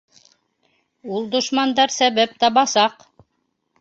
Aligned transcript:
—Ул 1.17 1.29
дошмандар 1.35 1.93
сәбәп 1.97 2.35
табасаҡ. 2.45 3.09